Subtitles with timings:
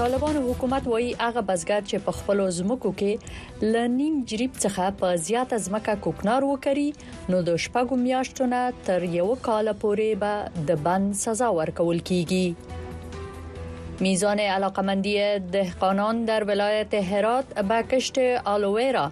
[0.00, 5.56] طالبان حکومت وایي هغه بزګر چې په خپل ځمکو کې لنیم جریب څخه په زیاته
[5.64, 11.50] ځمکه کوکنار وکړي نو د شپږو میاشتونو تر یو کال پورې به د بند سزا
[11.58, 15.14] ورکول کیږي میزان علاقمندی
[15.56, 18.22] دهقانان در ولایت هرات به کشت
[18.54, 19.04] آلوویرا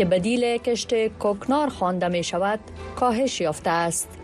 [0.00, 2.60] که بدیل کشت کوکنار خوانده می شود
[2.98, 4.18] کاهش یافته است.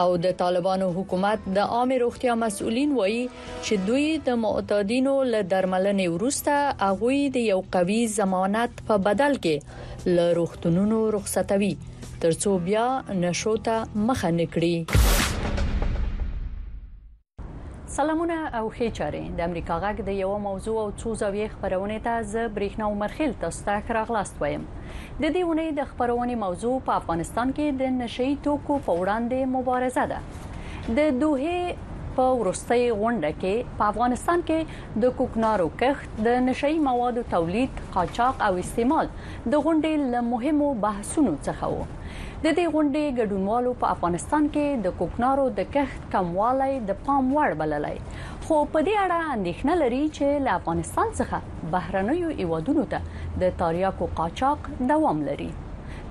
[0.00, 3.20] او د طالبانو حکومت د عامه روغتیا مسؤلین وایي
[3.64, 6.58] چې دوی د معتادینو له درملنې وروسته
[6.88, 11.72] هغه د یو قوي ضمانت په بدل کې له روغتونونو رخصتوي
[12.26, 12.86] ترڅو بیا
[13.24, 13.78] نشوته
[14.10, 15.18] مخه نکړي
[17.94, 22.14] سلامونه او ښه چارې د امریکا غږ د یو موضوع او څو زاویې خبرونه ته
[22.32, 27.48] ز برېښنا عمرخیل تاسو ته راغلاست وایم د دې ونې د خبرونه موضوع په افغانستان
[27.56, 30.18] کې د نشئی توکو په وړاندې مبارزه ده
[30.98, 31.58] د دوه
[32.16, 38.34] په ورستۍ غونډه کې په افغانستان کې د کوکنارو کښت د نشئی موادو تولید قاچاق
[38.50, 41.78] او استعمال د غونډې له مهمو بحثونو څخه و
[42.44, 47.50] د دې غونډې ګډونوالو په افغانستان کې د کوکنارو د کښت کموالی د پام وړ
[47.62, 47.98] بللای
[48.44, 51.38] خو په دې اړه اندېښنه لري چې له افغانستان څخه
[51.74, 53.00] بهرنیو ایوادونو ته
[53.42, 55.50] د تاریاکو قاچاق دوام لري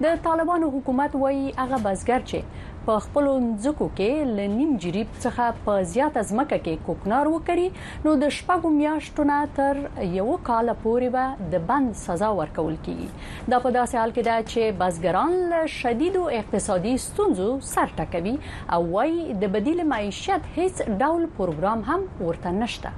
[0.03, 3.27] د طالبانو حکومت وایي هغه بازګر چې په خپل
[3.63, 7.67] ځکو کې لنیم جریب څخه په زیات ازمکه کې کوکنار وکړي
[8.05, 9.75] نو د شپږو میاشتو نه تر
[10.19, 14.47] یو کال پورې به د بند سزا ورکول کیږي دا په داسې حال کې ده
[14.53, 18.35] چې بازګران له شدیدو اقتصادي ستونزو سر ټکوي
[18.77, 22.89] او وايي د بدیل معیشت هیڅ ډول پروګرام هم ورته نشته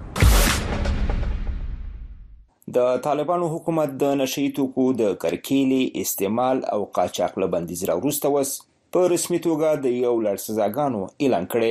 [2.82, 8.52] د طالبانو حکومت د نشي توکو د کرکیلې استعمال او قاچاق له بندیز راوروسته وس
[8.96, 11.68] په رسمي توګه د یو لړ سزاګانو اعلان کړي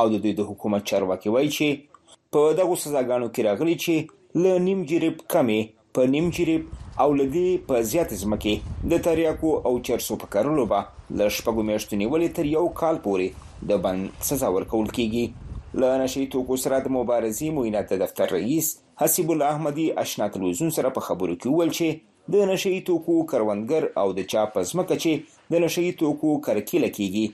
[0.00, 4.56] او د دوی د حکومت چارواکي وایي چې په دغه سزاګانو کې راغلي چې ل
[4.68, 5.60] نیم جریب کمې
[5.98, 6.64] په نیم جریب
[7.04, 10.82] او لدی په زیات ځمکه د تریاکو او چرسو په کارولو به
[11.22, 16.26] ل شپږو میاشتو نیولې تر یو کال پورې د بند سزا ورکول کیږي ل نشي
[16.36, 21.34] توکو سره د مبارزې موینات دفتر رئیس حسیب الله احمدی آشنا تلوزیون سره په خبرو
[21.40, 25.90] کې وویل چې د نشي توکو کروندګر او د چا پزمکه چې د نشه یي
[25.98, 27.24] توکو کرکیله کیږي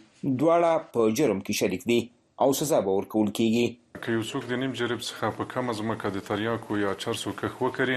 [0.41, 1.99] دواړه په جرم کې شریک دي
[2.45, 6.11] او سزا به ورکول کیږي که یو څوک د نیم جریب څخه په کم ځمکه
[6.17, 7.97] د تریاکو یا چرسو کښ وکړي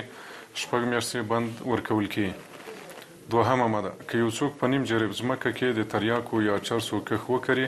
[0.63, 5.77] شپږ میاشتې بند ورکول کیږي دوهمه ماده که یو څوک په نیم جریب ځمکه کې
[5.79, 7.67] د تریاکو یا چرسو کښ وکړي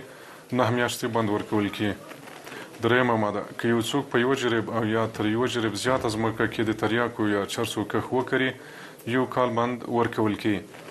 [0.61, 5.03] نه میاشتې بند ورکول کیږي دریمه ماده که یو څوک په یو جریب او یا
[5.19, 9.85] تر یو جریب زیات ځمکه کې د تریاکو یا چرسو کښ وکړي یو کال بند
[9.99, 10.85] ورکول کیږي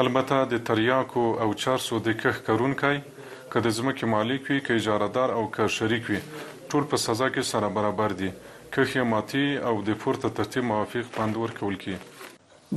[0.00, 2.96] البته د تریاکو او چارسو د کښ کارونکای
[3.52, 6.18] که د ځمکې مالک وي که اجارهدار او که شریک وي
[6.70, 8.26] ټول په سزا کې سره برابر دي
[8.76, 11.94] کښ ماتي او د پورته ترتیب موافق پند ورکول کی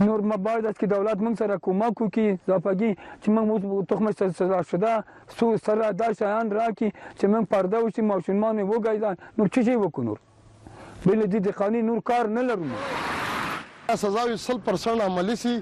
[0.00, 2.90] نور ما باید است که دولت موږ سره کمک وکړي زاپګي
[3.22, 4.94] چې موږ تخم سزا شده
[5.38, 6.88] سو سره دا شیان راکړي
[7.18, 10.18] چې موږ پرده وشي ماشومان وګایدان نور څه شي وکړو نور
[11.06, 12.66] بل دې د قانون نور کار نه لرو
[13.92, 15.60] سزاوي 100% عملی سي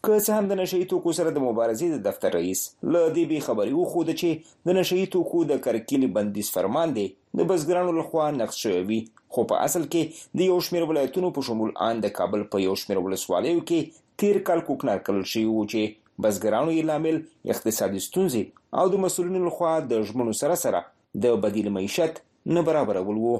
[0.06, 2.60] که څه هم د نشئی توکو سره د مبارزې د دفتر رئیس
[2.94, 7.06] له دې بې خبري وښوده چې د نشئی توکو د کرکیلې بندیز فرمان دی
[7.40, 8.98] د بزګرانو لخوا نقش شوی وي
[9.36, 12.76] خو په اصل کې د یو شمېر ولایتونو په شمول ان د کابل په یو
[12.82, 18.80] شمېر ولسوالیو کې تیر کال کوکنار کړل شوی و چې بزګرانو یې لامل اقتصادي ستونزې
[18.80, 20.82] او د مسولینو لخوا د ژمنو سره سره
[21.26, 22.22] د بدیل معیشت
[22.56, 23.36] نه برابرول وو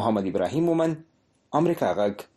[0.00, 0.96] محمد ابراهیم مومن
[1.60, 2.32] امریکا غږ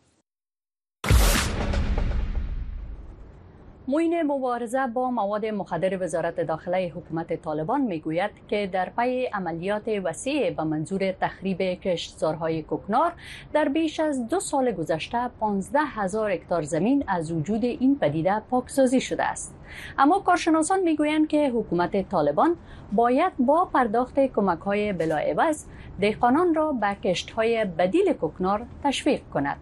[3.90, 10.50] موین مبارزه با مواد مخدر وزارت داخله حکومت طالبان میگوید که در پی عملیات وسیع
[10.50, 13.12] به منظور تخریب کشتزارهای کوکنار
[13.52, 19.00] در بیش از دو سال گذشته 15 هزار هکتار زمین از وجود این پدیده پاکسازی
[19.00, 19.54] شده است
[19.98, 22.56] اما کارشناسان میگویند که حکومت طالبان
[22.92, 25.64] باید با پرداخت کمک های بلاعوض
[26.00, 29.56] دهقانان را به کشت های بدیل کوکنار تشویق کند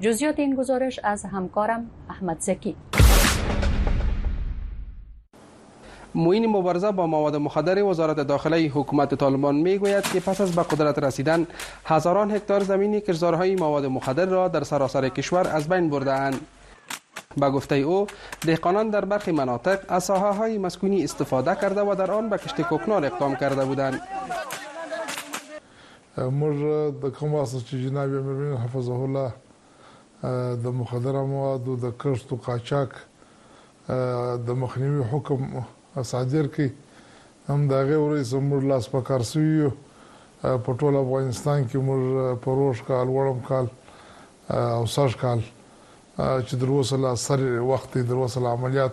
[0.00, 2.76] جزیات این گزارش از همکارم احمد زکی
[6.16, 10.98] موین مبارزه با مواد مخدر وزارت داخلی حکومت طالبان میگوید که پس از به قدرت
[10.98, 11.46] رسیدن
[11.84, 16.40] هزاران هکتار زمینی کشزارهای مواد مخدر را در سراسر کشور از بین برده اند.
[17.36, 18.06] به گفته او
[18.46, 22.60] دهقانان در برخی مناطق از ساحه های مسکونی استفاده کرده و در آن به کشت
[22.60, 24.00] کوکنار اقدام کرده بودند
[26.18, 28.10] مرد د کوم اساس چې جناب
[28.64, 29.32] حفظه الله
[30.64, 31.92] د مخدره مواد د
[32.46, 32.88] قاچاق
[34.46, 35.62] د مخنیوي حکم
[36.04, 36.66] صادر کی
[37.48, 39.70] هم دا غوړې زموږ لاس په کار سویو
[40.64, 43.66] په ټول افغانستان کې موږ پروش کال وړم کال
[44.76, 45.40] او سر کال
[46.46, 47.40] چې دروسه لا سر
[47.70, 48.92] وخت دروسه عملیات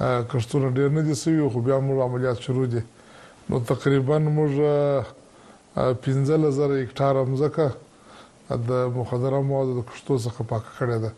[0.00, 2.82] کښتونه ډېر نه دي سوي خو بیا موږ عملیات شروع دي
[3.50, 4.52] نو تقریبا موږ
[6.08, 7.66] 15000 هکتار مځکه
[8.68, 11.12] د مخدره موادو د کښتو څخه پاک کړې ده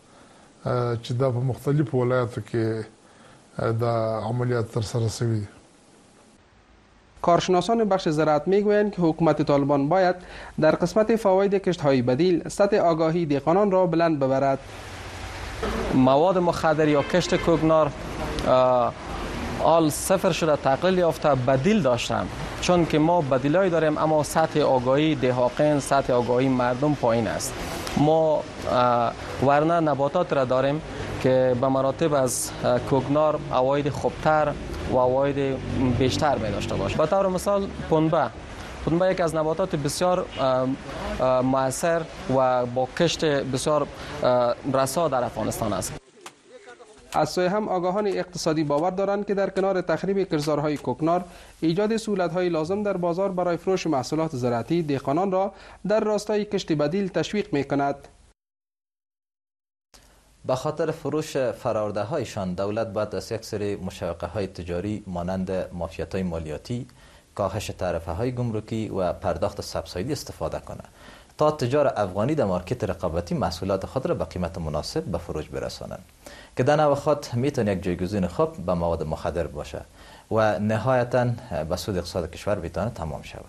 [1.03, 2.63] چې دا په مختلفو ولایتو کې
[3.59, 5.43] در عملیات سره شوی
[7.23, 10.17] کارشناسان بخش زراعت میگویند که حکومت طالبان باید
[10.61, 14.59] در قسمت فواید های بدیل سطح آگاهی دیقانان را بلند ببرد
[15.95, 17.93] مواد مخدر یا کشت کوگنار
[19.65, 22.27] آل صفر شده تقلیل یافته بدیل داشتن
[22.61, 27.55] چون که ما بدیلای داریم اما سطح آگاهی دهاقین سطح آگاهی مردم پایین است
[27.97, 28.43] ما
[29.47, 30.81] ورنه نباتات را داریم
[31.23, 32.51] که به مراتب از
[32.91, 34.53] کوگنار اواید خوبتر
[34.91, 35.57] و اواید
[35.99, 38.27] بیشتر می داشته باشه به طور مثال پنبه
[38.87, 40.27] پنبه یک از نباتات بسیار
[41.43, 42.03] موثر
[42.37, 43.87] و با کشت بسیار
[44.75, 45.93] رسا در افغانستان است
[47.15, 51.25] از سوی هم آگاهان اقتصادی باور دارند که در کنار تخریب کرزارهای کوکنار
[51.61, 51.93] ایجاد
[52.33, 55.53] های لازم در بازار برای فروش محصولات زراعتی دهقانان را
[55.89, 58.09] در راستای کشت بدیل تشویق می کند.
[60.44, 66.15] با خاطر فروش فرارده هایشان دولت باید از یک سری مشاقه های تجاری مانند مافیات
[66.15, 66.87] های مالیاتی
[67.35, 70.81] کاهش تعرفه های گمرکی و پرداخت سبسایدی استفاده کنه
[71.39, 76.05] تا تجار افغانی در مارکت رقابتی محصولات خود را به قیمت مناسب به فروش برسانند
[76.56, 79.81] که در خود میتونه یک جایگزین خوب به مواد مخدر باشه
[80.31, 81.29] و نهایتا
[81.69, 83.49] به سود اقتصاد کشور بیتانه تمام شود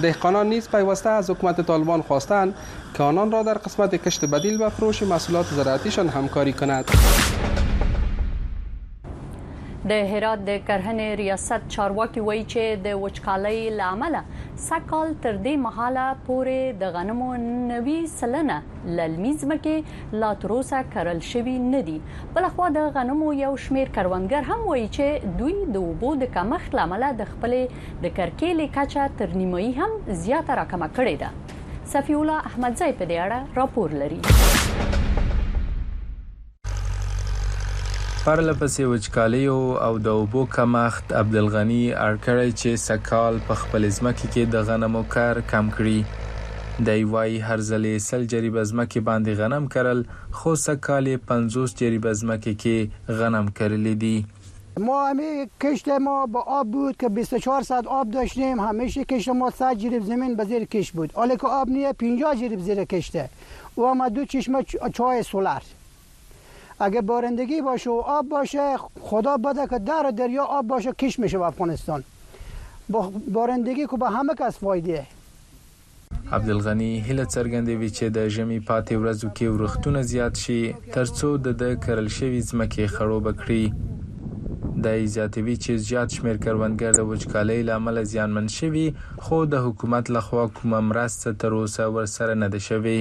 [0.00, 2.54] دهقانان نیز پیوسته از حکومت طالبان خواستند
[2.94, 6.84] که آنان را در قسمت کشت بدیل و فروش محصولات زراعتیشان همکاری کند
[9.90, 14.16] د هرات د کرهنې ریاست چارواکي وایي چې د وچکالۍ لامل
[14.66, 17.30] سکهال تر دې مهاله پورې د غنمو
[17.70, 18.58] نوي سلنه
[19.00, 21.96] للمیز مکه لا تروسه کرل شوی ندي
[22.38, 26.78] بل خو د غنمو یو شمیر کروندګر هم وایي چې دوی د وبو د کمښت
[26.82, 29.92] لامل د خپل د کرکېلې کچا تر نیمایي هم
[30.22, 35.00] زیاته راکمه کړې ده صفی الله احمدزی په دې اړه راپور لري
[38.24, 39.46] پرلپسې وچکالۍ
[39.84, 45.40] او د اوبو کمښت عبدالغنی ارکړی چې سکال په خپل ځمکه کې د غنمو کار
[45.52, 50.04] کم کړی د وای هرزلې سل جریب ځمکه باندې غنم کرل
[50.42, 56.70] خو سکال 50 جریب ځمکه کې غنم کرلې دي ما همه کشت ما با آب
[56.78, 60.92] بود که 24 ساعت آب داشتیم همیشه کشت ما 100 جریب زمین به زیر کش
[61.02, 63.28] بود حالا که آب نیه 50 جریب زیر کشته
[63.84, 64.64] و ما دو چشمه
[64.94, 65.62] چای سولار
[66.82, 71.38] اگه بارندگی باشه و آب باشه خدا بده که در دریا آب باشه کش میشه
[71.38, 72.04] به افغانستان
[72.88, 75.06] با بارندگی که به همه کس فایده
[76.32, 81.62] عبدالغنی هله څرګندوي چې د ژمي پاتې ورځو کې ورختونه زیات شي ترڅو د د
[81.84, 83.64] کرل شوی ځمکې خړوب کړي
[84.84, 90.46] د زیاتوي چې زیات شمیر کروندګر د وچکالۍ لامل زیانمن شوي خو د حکومت لخوا
[90.56, 92.98] کومه مرسته تر اوسه ورسره نه ده شوې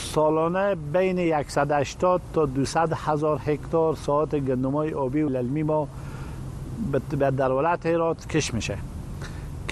[0.00, 0.64] سالانه
[0.96, 5.78] بین 180 تا 200 هزار هکتار ساعت گندمای آبی و للمی ما
[6.92, 8.78] به در ولایت هرات کش میشه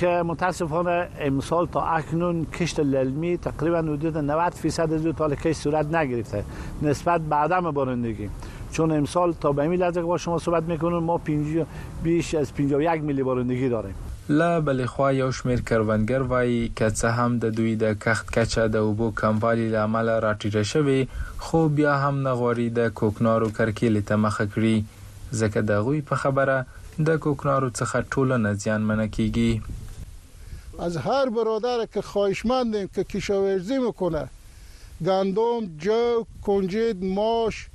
[0.02, 5.94] که متاسفانه امسال تا اکنون کشت للمی تقریبا حدود 90 فیصد از دو کش صورت
[5.94, 6.44] نگرفته
[6.90, 8.28] نسبت به عدم بارندگی
[8.72, 11.66] چون امسال تا به این لحظه با شما صحبت میکنیم ما پینج...
[12.02, 13.94] بیش از 51 میلی بارندگی داریم
[14.28, 18.68] له بلې خوا یو شمیر کروندګر وایي که څه هم د دوی د کښت کچه
[18.68, 21.06] د اوبو کموالی له امله راټیټه شوې
[21.38, 24.76] خو بیا هم نه غواړي د کوکنارو کرکیلې ته مخه کړي
[25.40, 26.66] ځکه د غوی په خبره
[27.06, 29.52] د کوکنارو څخه ټولنه زیانمنه کیږي
[30.78, 34.28] از هر برادر که خواهشمندیم که کشاورزی میکنه
[35.06, 37.68] گندم، جو، کنجد، ماش،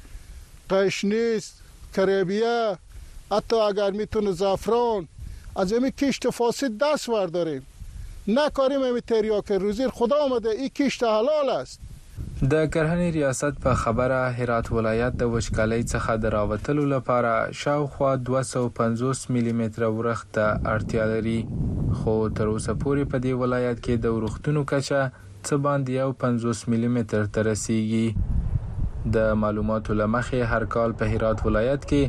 [0.69, 1.51] قشنیس
[1.93, 2.77] کربیه
[3.31, 5.07] حتی اگر میتونه زعفران
[5.55, 7.62] از این کشت فاسد دست برداریم
[8.27, 11.79] نکاریم امی تریاک روزی خدا آمده این کشت حلال است
[12.50, 19.53] د کرهنې ریاست په خبره هرات ولایت د وشکالۍ څخه دراوتلو لپاره شاوخوا 250 ملي
[19.53, 21.47] متر ورخت د ارتیالري
[21.93, 25.12] خو تر اوسه پورې په دې ولایت کې د ورختونو کچه
[25.43, 28.15] څه باندې 50 ملي متر ترسيږي
[29.15, 32.01] د معلوماتو لمخې هر کال په هرات ولایت کې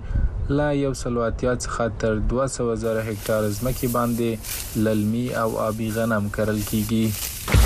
[0.61, 6.61] لا یو سلواتیا څخه تر 200 زره هکتار ځمکه باندې للمي او آبي غنم کرل
[6.73, 7.57] کیږي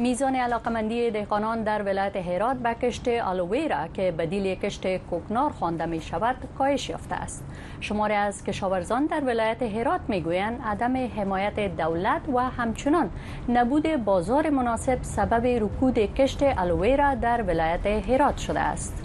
[0.00, 6.00] میزان علاقمندی دهقانان در ولایت هرات به کشت آلوویرا که بدیل کشت کوکنار خوانده می
[6.02, 7.44] شود کاهش یافته است
[7.80, 13.10] شماره از کشاورزان در ولایت هرات میگویند عدم حمایت دولت و همچنان
[13.48, 19.04] نبود بازار مناسب سبب رکود کشت آلوویرا در ولایت هرات شده است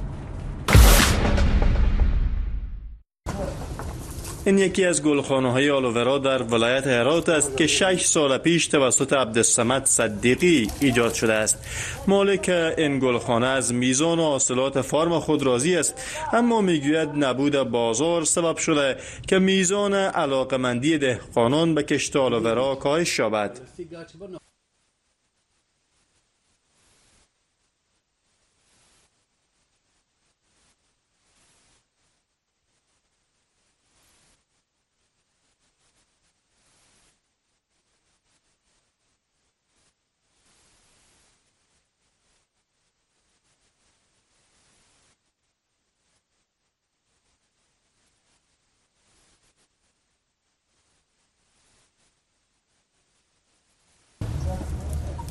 [4.46, 9.14] این یکی از گلخانه های آلوورا در ولایت هرات است که شش سال پیش توسط
[9.14, 11.58] عبدالسمت صدیقی ایجاد شده است
[12.08, 16.02] مالک این گلخانه از میزان و حاصلات فارم خود راضی است
[16.34, 18.98] اما میگوید نبود بازار سبب شده
[19.28, 23.60] که میزان علاقمندی دهقانان به کشت آلوورا کاهش یابد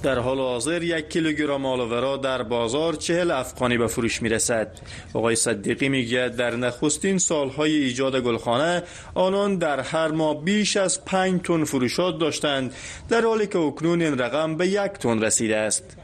[0.02, 4.68] در حال حاضر یک کیلوگرم را در بازار چهل افغانی به فروش می رسد
[5.14, 8.82] آقای صدیقی میگوید در نخستین سالهای ایجاد گلخانه
[9.14, 12.74] آنان در هر ماه بیش از پنج تن فروشات داشتند
[13.08, 15.96] در حالی که اکنون این رقم به یک تن رسیده است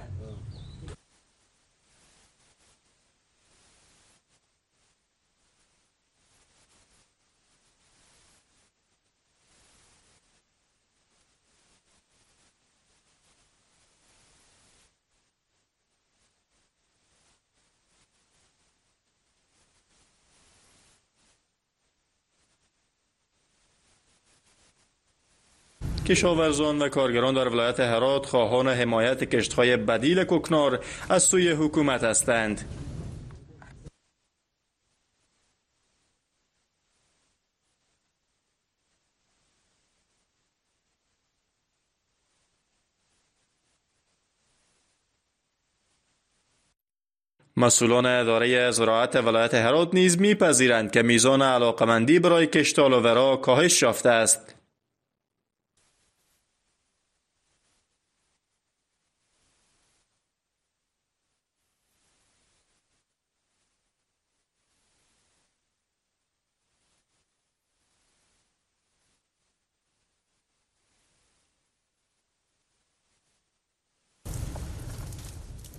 [26.08, 32.60] کشاورزان و کارگران در ولایت هرات خواهان حمایت کشتهای بدیل کوکنار از سوی حکومت هستند.
[47.56, 54.54] مسئولان اداره زراعت ولایت هرات نیز میپذیرند که میزان علاقمندی برای ورا کاهش یافته است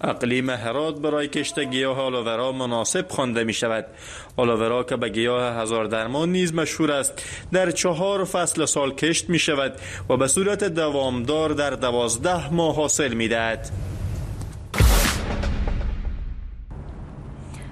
[0.10, 3.86] اقلیم هرات برای کشت گیاه آلاورا مناسب خوانده می شود
[4.38, 7.14] آلاورا که به گیاه هزار درمان نیز مشهور است
[7.54, 9.74] در چهار فصل سال کشت می شود
[10.10, 13.70] و به صورت دوامدار در دوازده ماه حاصل می دهد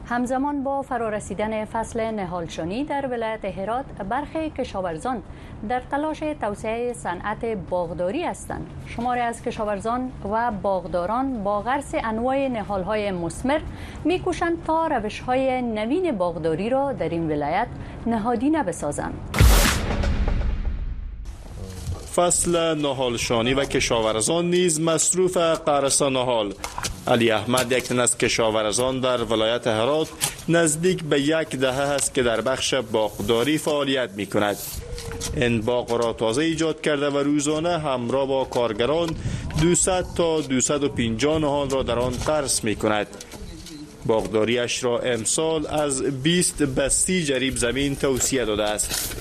[0.09, 5.21] همزمان با فرارسیدن فصل نهالشانی در ولایت هرات برخی کشاورزان
[5.69, 13.11] در تلاش توسعه صنعت باغداری هستند شماری از کشاورزان و باغداران با غرس انواع نهالهای
[13.11, 13.59] مسمر
[14.03, 17.67] میکوشند تا روشهای نوین باغداری را در این ولایت
[18.05, 19.37] نهادی بسازند
[22.17, 26.53] فصل نهالشانی و کشاورزان نیز مصروف قرص نهال
[27.07, 30.07] علی احمد یک تن از کشاورزان در ولایت هرات
[30.49, 34.57] نزدیک به یک دهه است که در بخش باغداری فعالیت می کند
[35.35, 39.09] این باغ را تازه ایجاد کرده و روزانه همراه با کارگران
[39.61, 43.07] 200 تا 250 نهال را در آن قرص می کند
[44.05, 49.15] باغداریش را امسال از 20 به 30 جریب زمین توصیه داده است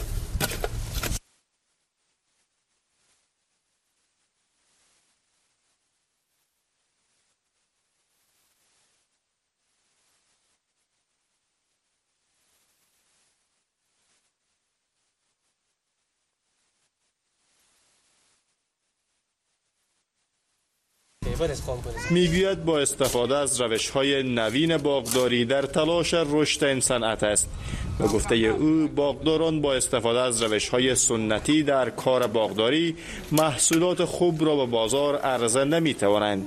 [22.10, 27.48] میگوید با استفاده از روش های نوین باغداری در تلاش رشد این صنعت است
[27.98, 32.94] به گفته او باغداران با استفاده از روش های سنتی در کار باغداری
[33.32, 36.46] محصولات خوب را به بازار عرضه نمی توانند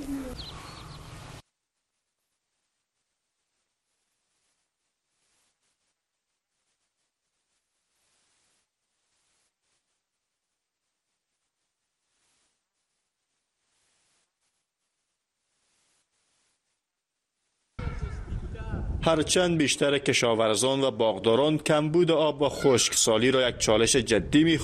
[19.09, 24.59] هرچند بیشتر کشاورزان و باغداران کمبود آب و خشکسالی را یک چالش جدی می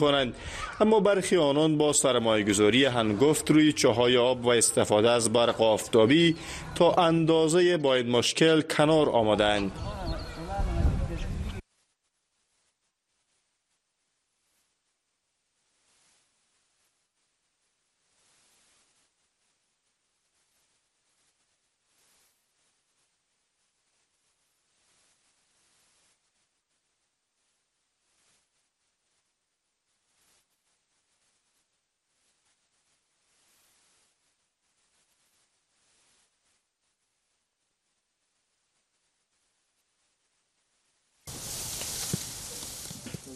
[0.81, 1.93] اما برخی آنان با
[2.47, 6.35] گذاری هنگفت روی چاهای آب و استفاده از برق آفتابی
[6.75, 9.71] تا اندازه باید مشکل کنار آمدند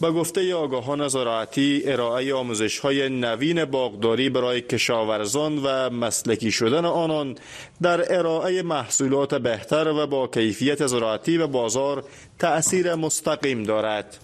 [0.01, 7.36] به گفته آگاهان زراعتی ارائه آموزش های نوین باغداری برای کشاورزان و مسلکی شدن آنان
[7.82, 12.04] در ارائه محصولات بهتر و با کیفیت زراعتی و بازار
[12.39, 14.17] تأثیر مستقیم دارد.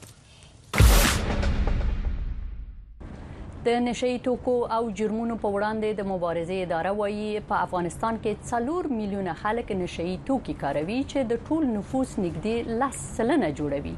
[3.66, 8.88] د نشهی توکو او جرمونو په وړاندې د مبارزې اداره وایي په افغانستان کې څلور
[8.92, 13.96] میلیونه خلک نشئی توکي کاروي چې د ټول نفوس نږدې لس سلنه جوړوي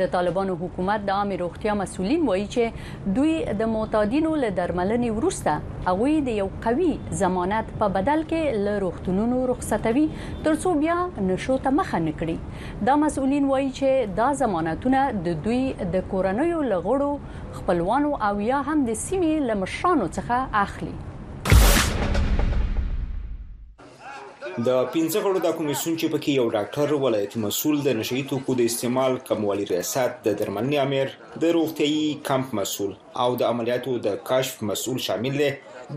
[0.00, 3.32] د طالبانو حکومت د عامه روغتیا مسولین وایي چې دوی
[3.62, 6.90] د معتادینو له درملنې وروسته هغه د یو قوي
[7.22, 10.06] ضمانت په بدل کې له روغتونونو رخصتوي
[10.46, 10.96] ترڅو بیا
[11.32, 15.60] نشو ته مخه نکړي دا مسولین وایي چې دا ضمانتونه د دوی
[15.98, 20.96] د کورنیو لغړو خپلوانو او یا هم د سیمې لمشانو څخه اخلي
[24.66, 28.68] د پنځه غړو د کمیسیون چې پکې یو ډاکټر ولایتي مسول د نشئی توکو د
[28.70, 31.08] استعمال کموالي ریاست د درملنې امیر
[31.42, 35.50] د روغتیاي کمپ مسول او د عملیاتو د کشف مسول شامل دی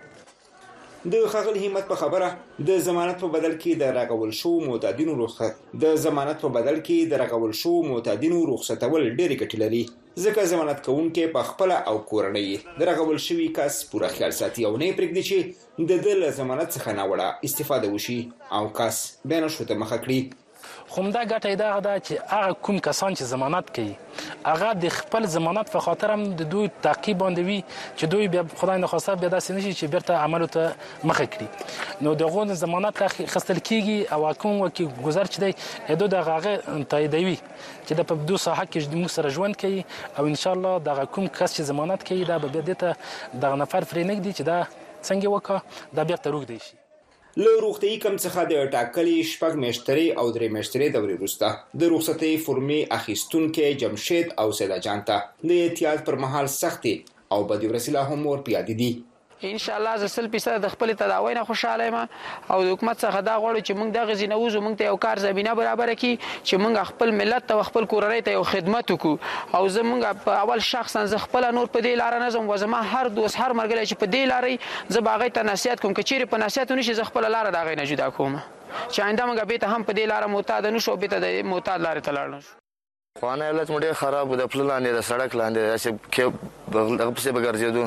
[1.11, 5.61] د خغل همت په خبره د ضمانت په بدل کې د راغول شو معتادینو رخصت
[5.83, 9.81] د ضمانت په بدل کې د راغول شو معتادینو رخصتول ډېر ګټه لري
[10.23, 12.49] ځکه ضمانت کوونکې په خپل او کورنۍ
[12.81, 16.97] د راغول شوی کس پوره خیال ساتي او نه پرېږدي چې د دل ضمانت څخه
[16.99, 18.19] ناوړه استفاده وشي
[18.59, 19.01] او کس
[19.33, 20.21] بیان شوته مخکړي
[20.95, 23.95] خمده ګټه دا ده چې هغه کوم کسان چې ضمانت کوي
[24.51, 27.57] هغه د خپل ضمانت په خاطر هم د دوی تعقیب باندې وي
[27.97, 32.03] چې دوی بیا خدای نه خواسته بیا داسې نشي چې بیرته عمل ته مخه کړي
[32.07, 33.03] نو دغه ضمانت
[33.35, 35.51] خستل کیږي او کوم وکي گذر چي دی
[35.95, 39.83] دوی د هغه تاییدوي چې د په دوه ساحه کې موږ سره ژوند کوي
[40.17, 42.97] او ان شاء الله دغه کوم کس چې ضمانت کوي دا به بیا دته
[43.45, 44.59] دغه نفر فرینګ دی چې دا
[45.07, 46.76] څنګه وکړه دا بیا تروګ دی شي
[47.43, 51.47] له روغتي کم څخه د ټاکلي شپږ میاشتري او درې میاشتري دورې وروسته
[51.81, 55.17] د رخصتي فرمې اخیستونکو جمشید او سیداجان ته
[55.51, 56.95] د احتیاط پر مهال سختي
[57.37, 58.89] او بدی ورسله هم ور پیاده دي
[59.43, 62.97] ان شاء الله زه سل پیسه د خپل تداوی نه خوشاله یم او د حکومت
[63.05, 66.13] څخه دا غواړم چې موږ د غزي نووزو موږ ته یو کار زمينه برابر کړي
[66.43, 69.15] چې موږ خپل ملت ته خپل کورنۍ ته یو خدمت وکړو
[69.55, 73.07] او زموږ په اول شخصا زه خپل نور په دې لار نه زم وزما هر
[73.19, 76.37] دوست هر مرګلې چې په دې لارې زه باغې ته نصيحت کوم چې چیرې په
[76.45, 78.37] نصيحت نشي زه خپل لار دا غي نه جدا کوم
[78.89, 81.81] چې آینده موږ به ته هم په دې لار معتاد نشو به ته د معتاد
[81.87, 85.91] لارې ته لاړ نشو خوانه ولت مډه خراب د پلان لاندې د سړک لاندې داسې
[86.13, 87.85] کې بغل دغه په څه بغرځېدو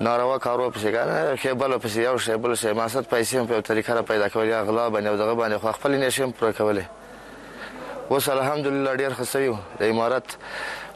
[0.00, 3.94] ناروا کارو پسې کنه شی بل پسې یو شی بل شی ماسات پیسې په طریقه
[3.98, 6.84] را پیدا کولې غلا باندې او دغه باندې خو خپل نشم پر کولې
[8.10, 9.48] وس الحمدلله ډیر خسوي
[9.82, 10.36] د امارات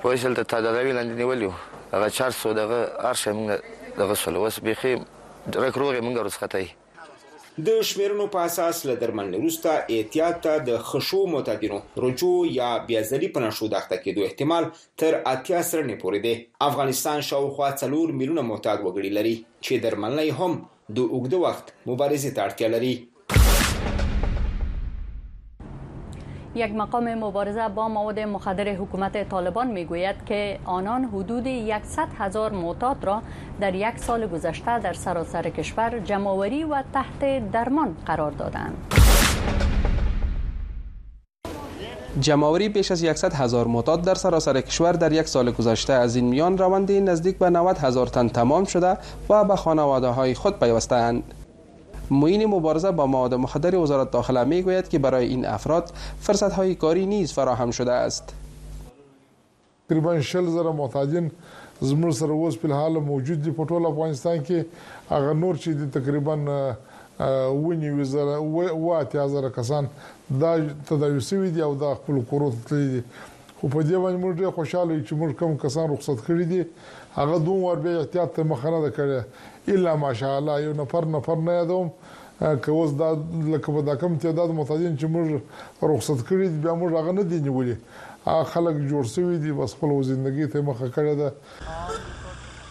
[0.04, 1.54] وایسل ته تداوی لاندې نیولیو
[1.92, 5.06] هغه 400 دغه ارشه موږ دغه سول وس بخیم
[5.54, 6.62] رکروغه موږ ورسخته
[7.66, 13.28] د شمیرونو په اساس له درملنې وروسته احتیاط ته د خشو معتادینو رجوع یا بیازلی
[13.38, 16.34] په نشو دښته کېدو احتمال تر اتیا سرنې پورې دی
[16.68, 20.52] افغانستان شاوخوا څلور میلیونه معتاد وګړي لري چې درملنې هم
[20.96, 22.94] د اوږده وخت مبارزې ته اړتیا لري
[26.54, 31.44] یک مقام مبارزه با مواد مخدر حکومت طالبان میگوید که آنان حدود
[31.84, 33.22] 100 هزار معتاد را
[33.60, 38.94] در یک سال گذشته در سراسر کشور جمعوری و تحت درمان قرار دادند.
[42.20, 46.24] جمعوری بیش از 100 هزار معتاد در سراسر کشور در یک سال گذشته از این
[46.24, 48.96] میان روندی نزدیک به 90 هزار تن تمام شده
[49.28, 51.34] و به خانواده های خود پیوستند.
[52.10, 56.74] معین مبارزه با مواد مخدر وزارت داخله می گوید که برای این افراد فرصت های
[56.74, 58.34] کاری نیز فراهم شده است
[59.88, 61.30] تقریبا 60 زره معتادین
[61.82, 64.58] زموږ سره اوس په حال موجود دي په ټول افغانستان کې
[65.10, 66.36] هغه نور چې دي تقریبا
[67.52, 68.36] ونی وزره
[68.72, 69.88] واته زره کسان
[70.40, 73.02] دا تداوی سوي دي او دا خپل کورو تللی دي
[73.60, 76.64] خو په دې باندې موږ ډېر خوشاله یو چې موږ کم کسان رخصت کړی دي
[77.16, 79.24] هغه دوم ور به احتیاط مخه نه کړی
[79.76, 81.90] الا ماشاءالله یو نفر نفر نه یادوم
[82.40, 83.12] که اوس دا
[83.48, 85.40] لکه په دا کم تعداد متادین چې موږ
[85.92, 87.76] رخصت کړی بیا موږ هغه نه دی نیولې
[88.28, 91.32] هغه خلک جوړ شوی دي بس خپل ژوندۍ ته مخه کړی ده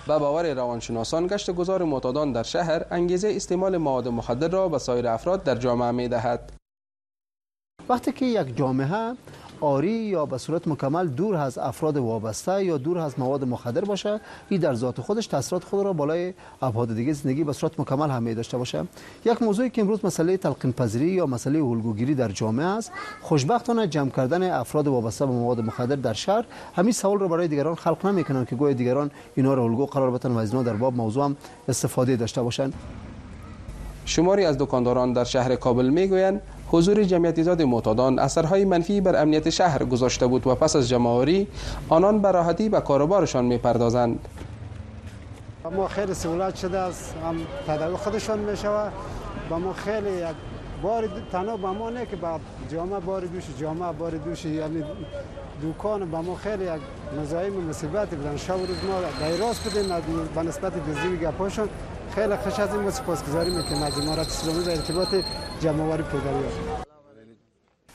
[0.07, 5.07] به باور روانشناسان گشت گذار معتادان در شهر انگیزه استعمال مواد مخدر را به سایر
[5.07, 6.51] افراد در جامعه می دهد
[7.89, 9.01] وقتی که یک جامعه
[9.61, 14.19] آری یا به صورت مکمل دور از افراد وابسته یا دور از مواد مخدر باشه
[14.49, 18.33] این در ذات خودش تاثیرات خود را بالای ابعاد دیگه زندگی به صورت مکمل همه
[18.33, 18.83] داشته باشه
[19.25, 22.91] یک موضوعی که امروز مسئله تلقین پذیری یا مسئله الگوگیری در جامعه است
[23.21, 26.45] خوشبختانه جمع کردن افراد وابسته به مواد مخدر در شهر
[26.75, 30.31] همین سوال را برای دیگران خلق نمیکنند که گویا دیگران اینا را الگو قرار بدن
[30.31, 31.31] و از در باب موضوع
[31.67, 32.73] استفاده داشته باشند
[34.05, 39.49] شماری از دکانداران در شهر کابل میگویند حضور جمعیت زیاد معتادان اثرهای منفی بر امنیت
[39.49, 41.47] شهر گذاشته بود و پس از جمعآوری
[41.89, 44.27] آنان به راحتی به کاروبارشان میپردازند
[45.71, 47.35] ما خیلی سهولت شده است هم
[47.67, 48.93] تداوی خودشان میشوه شود
[49.49, 50.35] با ما خیلی یک
[50.81, 52.39] بار تنها با ما نه که با
[52.71, 54.83] جامعه بار دوش جامعه بار دوش یعنی
[55.61, 56.69] دوکان به ما خیلی یک
[57.21, 59.57] مزایم و مصیبت بودن شب روز ما دیراز
[59.89, 60.01] و
[60.41, 61.69] به نسبت دزدی گپاشون
[62.15, 65.15] خیلی خوش از این سپاس سپاسگزاری که از امارت اسلامی به ارتباط
[65.61, 66.45] جمعآوری پولداری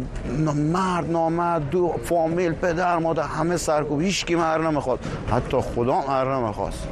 [0.73, 4.99] مرد نامرد دو فامیل پدر مادر همه سرکوب هیچ کی مر نمیخواد
[5.31, 6.87] حتی خدا مر نمیخواست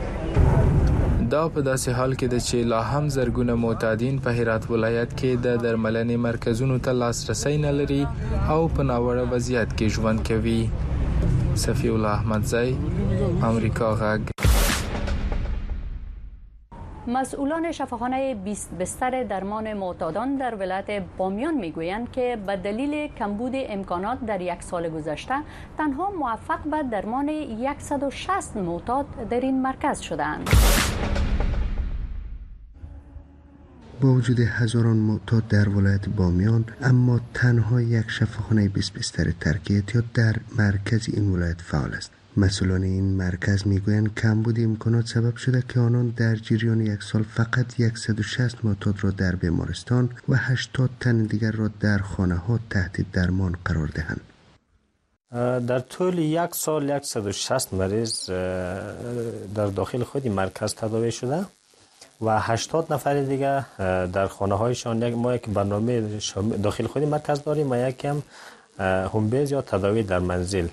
[1.30, 5.26] دا په داسې حال کې د چې لا هم زرګونه معتادین په هرات ولایت کې
[5.44, 8.08] د درملنې مرکزونو ته لاسرسی نه لري
[8.50, 10.70] او په ناوړه وضعیت کې ژوند کوي
[11.56, 12.78] صفی الله احمدزی
[13.44, 14.53] امریکا غږ
[17.08, 18.36] مسئولان شفاخانه
[18.80, 24.90] بستر درمان معتادان در ولایت بامیان میگویند که به دلیل کمبود امکانات در یک سال
[24.90, 25.36] گذشته
[25.78, 27.32] تنها موفق به درمان
[27.78, 30.50] 160 معتاد در این مرکز شدند.
[34.02, 40.04] با وجود هزاران معتاد در ولایت بامیان اما تنها یک شفاخانه 20 بستر ترک اعتیاد
[40.14, 45.80] در مرکز این ولایت فعال است مسئولان این مرکز میگویند کمبود امکانات سبب شده که
[45.80, 47.66] آنان در جریان یک سال فقط
[47.96, 53.56] 160 معتاد را در بیمارستان و 80 تن دیگر را در خانه ها تحت درمان
[53.66, 54.22] قرار دهند
[55.68, 58.30] در طول یک سال 160 مریض
[59.56, 61.46] در داخل خودی مرکز تداوی شده
[62.22, 63.64] و 80 نفر دیگر
[64.14, 66.20] در خانه هایشان یک ما یک برنامه
[66.64, 68.24] داخل خودی مرکز داریم و یکی هم
[68.80, 70.68] هومبیز یا تداوی در منزل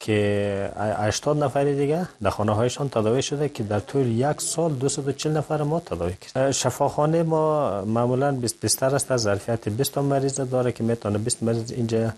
[0.00, 5.36] که 80 نفر دیگه در خانه هایشان تداوی شده که در طول یک سال 240
[5.36, 7.44] نفر ما تداوی کرد شفاخانه ما
[7.84, 12.12] معمولا 20 بستر است ظرفیت 20 مریض داره که میتونه 20 مریض اینجا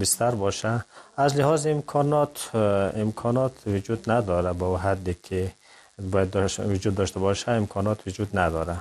[0.00, 0.84] بستر باشه
[1.16, 2.50] از لحاظ امکانات
[2.96, 5.50] امکانات وجود نداره با حدی که
[6.10, 8.76] باید داشت، وجود داشته باشه امکانات وجود نداره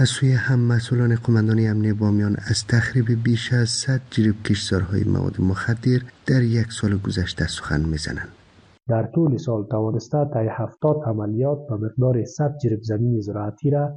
[0.00, 5.40] از سوی هم مسئولان قمندانی امنیه بامیان از تخریب بیش از 100 جریب کشتارهای مواد
[5.40, 8.28] مخدر در یک سال گذشته سخن میزنند
[8.88, 13.92] در طول سال توانسته تا 70 عملیات به مقدار 100 جریب زمین زراعتی را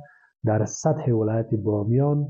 [0.46, 2.28] در سطح ولایت بامیان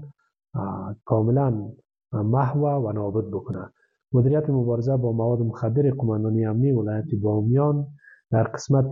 [1.05, 1.69] کاملا
[2.13, 3.69] محو و نابود بکنه.
[4.13, 7.87] مدیریت مبارزه با مواد مخدر قمندانی امنی ولایت بامیان
[8.31, 8.91] در قسمت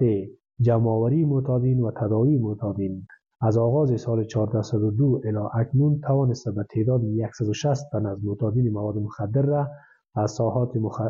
[0.61, 3.07] جمعآوری معتادین و تداوی معتادین
[3.41, 7.01] از آغاز سال 1402 الى اکنون توانسته به تعداد
[7.33, 9.67] 160 تن از معتادین مواد مخدر را
[10.15, 10.69] از ساحات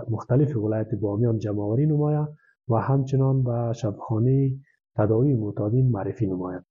[0.10, 2.28] مختلف ولایت بامیان جمعآوری نماید
[2.70, 4.52] و همچنان به شبخانه
[4.96, 6.64] تداوی معتادین معرفی نماید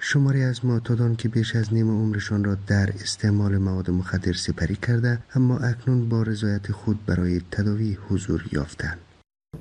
[0.00, 5.18] شماری از معتادان که بیش از نیم عمرشان را در استعمال مواد مخدر سپری کرده
[5.34, 8.98] اما اکنون با رضایت خود برای تداوی حضور یافتند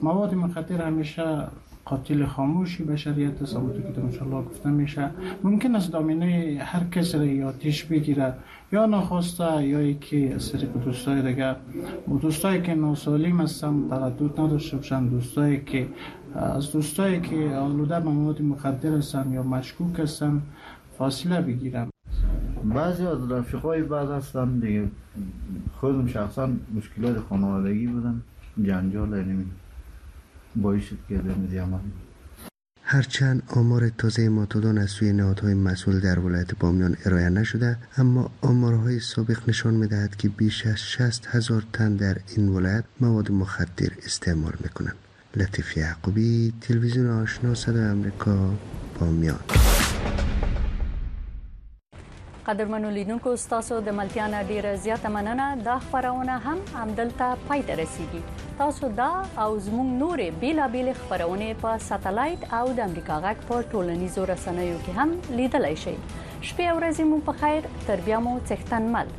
[0.03, 1.47] مواد مخدر همیشه
[1.89, 5.10] قاتل خاموشی بشریت است همونطور که انشاءالله گفته میشه
[5.43, 8.34] ممکن است دامینه هر کس را تیش بگیره
[8.73, 11.56] یا نخواسته یا یکی از طریق دوستای و
[12.21, 15.88] دوستایی که هستند، هستن تردد نداشته باشن دوستایی که
[16.36, 20.41] از دوستایی که آلوده مواد مخدر هستن یا مشکوک هستن
[20.97, 21.89] فاصله بگیرم
[22.75, 24.88] بعضی از رفیقای بعد هستم دیگه
[25.80, 28.21] خودم شخصا مشکلات خانوادگی بودم
[28.63, 29.52] جنجال نمیدونم
[31.10, 31.22] که
[32.84, 39.00] هرچند آمار تازه ماتودان از سوی نهادهای مسئول در ولایت بامیان ارائه نشده اما آمارهای
[39.00, 44.54] سابق نشان میدهد که بیش از 60 هزار تن در این ولایت مواد مخدر استعمال
[44.63, 44.95] میکنند
[45.36, 48.54] لطیف یعقوبی تلویزیون آشنا صدای آمریکا
[49.00, 49.39] بامیان
[52.49, 58.21] قدرمنو لیدونکو تاسو د ملتيانا ډیره زیاته مننه دا خبرونه هم همدلته پای ته رسیدي
[58.63, 59.09] تاسو دا
[59.43, 65.01] او زموږ نورې بیلابیل خبرونه په ساتلایت او د امریکا غک په ټولنیزو رسنیو کې
[65.01, 69.13] هم لیدلای شئ شپې ورځې مو په خیر تر بیا مو څښتن مل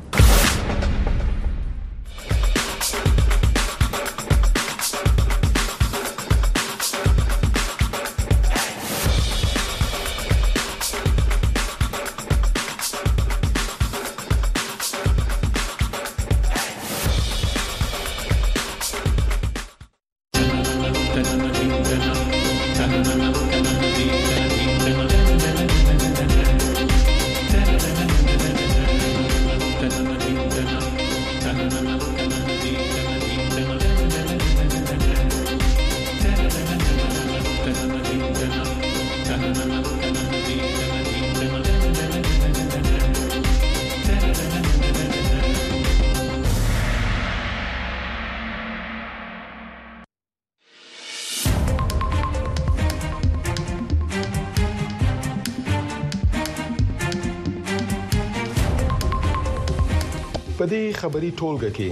[60.71, 61.89] دې خبري ټولګه کې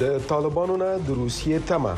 [0.00, 1.92] د طالبانو نه د روسیې تمه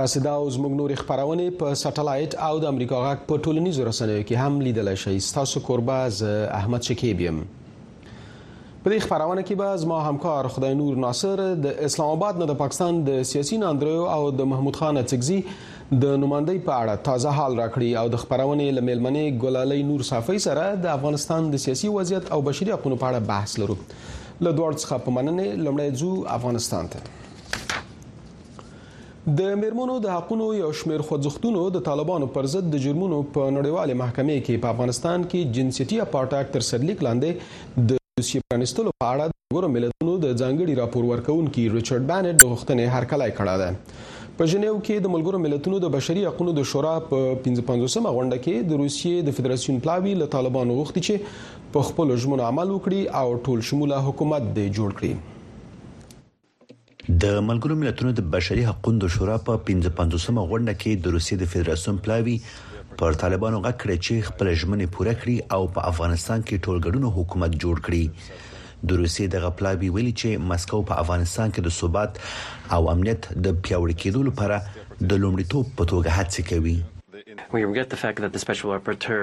[0.00, 4.26] تاسو دا اوس موږ نور خبرونه په سټلایټ او د امریکا غاک په ټولنیزو رسنیو
[4.28, 6.14] کې هم لیدل شي تاسو قرباز
[6.60, 7.40] احمد شکیب یم
[8.84, 12.56] په دې خبرونه کې به زما همکار خدای نور ناصر د اسلام آباد نه د
[12.62, 17.54] پاکستان د سیاسي ناندرو او د محمود خان تګزي د نمائندۍ په اړه تازه حال
[17.60, 22.40] راکړي او د خبرونه لملمنې ګلالۍ نور صافي سره د افغانستان د سیاسي وضعیت او
[22.50, 27.06] بشري حقوقو په اړه بحث لرو له دوړ څخه په مننه لمړی ځو افغانستان ته
[29.44, 33.92] د میرمنو د حقونو یو شمیر خوځښتونو د طالبانو پر ضد د جرمونو په نړیواله
[34.04, 37.32] محکمه کې په افغانستان کې جنسيتي اپارټ اکټ تر سرلیک لاندې
[37.92, 42.48] د روسیې پرانستلو په اړه د ګورو ملتونو د ځانګړي راپور ورکونکي ریچارډ بانټ د
[42.48, 43.68] غوښتنې هرکلی کړی دی
[44.40, 48.68] په جنیو کې د ملګرو ملتونو د بشري حقوقو د شورا په 55مه غونډه کې
[48.72, 53.38] د روسیې د فدراسیون پلاوی له طالبانو غوښتي چې په خپل ژمنو عمل وکړي او
[53.46, 55.14] ټول شموله حکومت دې جوړ کړي
[57.26, 61.50] د ملګرو ملتونو د بشري حقوقو د شورا په 55مه غونډه کې د روسیې د
[61.56, 62.36] فدراسیون پلاوی
[63.00, 67.56] پر طالبانو غږ کړی چې خپل ژمنې پوره کړي او په افغانستان کې ټولګډونو حکومت
[67.62, 72.20] جوړ کړي د روسي د غپلابي ویلي چې مسکو په افغانستان کې د ثبات
[72.76, 74.56] او امنیت د پیوړ کېدو لپاره
[75.10, 76.78] د لومړیتوب په توګه هڅه کوي
[77.54, 79.20] We regret the fact that the special rapporteur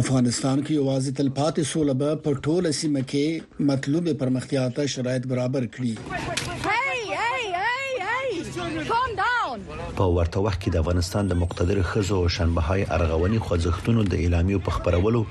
[0.00, 5.64] افغانستان کې یوازې تلپاتې سوله به په ټوله سیمه کې مطلوب پرمختیا ته شرایط برابر
[5.74, 5.92] کړي
[9.98, 14.70] په ورته وخت کې د افغانستان د مقتدر خزو شنبهای ارغونی خوځښتونو د اعلامیو په
[14.78, 15.22] خبرولو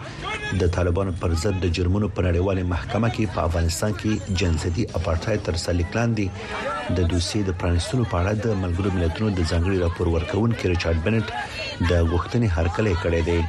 [0.63, 5.37] د طالبانو پر ضد د جرمونو په نړیواله محکمه کې په افغانستان کې جنسيتي اپارټای
[5.49, 10.07] تر سلیک لاندې د دوسیې د پرانستلو په اړه د ملګرو ملتونو د ځنګړي راپور
[10.15, 11.25] ورکون کې ریچارډ بنټ
[11.93, 13.39] د غوښتنې هرکلی کړی دی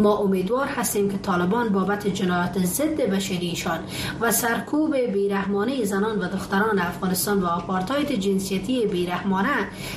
[0.00, 3.78] ما امیدوار هستیم که طالبان بابت جنایات ضد بشریشان
[4.20, 9.48] و سرکوب بیرحمانه زنان و دختران افغانستان و آپارتاید جنسیتی بیرحمانه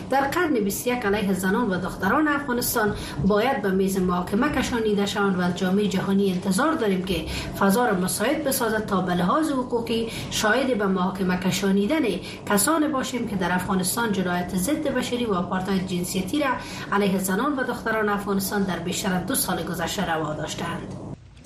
[0.10, 2.94] در قرن 21 علیه زنان و دختران افغانستان
[3.28, 7.26] باید به میز محاکمه کشانیده شوند و از جامعه جهانی انتظار داریم که
[7.60, 12.02] فضا را مساعد بسازد تا به لحاظ حقوقی شاید به محاکمه کشانیدن
[12.50, 16.50] کسان باشیم که در افغانستان جنایت ضد بشری و آپارتاید جنسیتی را
[16.92, 20.88] علیه زنان و دختران افغانستان در بیشتر از دو سال گذشته ترشا روا داشتند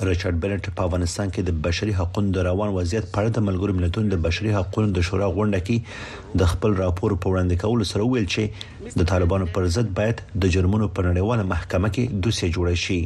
[0.09, 3.75] ریچارډ بنټ په افغانستان کې د بشري حقوقو د روان وضعیت په اړه د ملګرو
[3.79, 8.03] ملتونو د بشري حقوقو د شورا غونډه کې د خپل راپور په وړاندې کولو سره
[8.13, 12.77] ویل چې د طالبانو پر ضد باید د جرمونو په نړیواله محکمه کې دوسیه جوړ
[12.85, 12.99] شي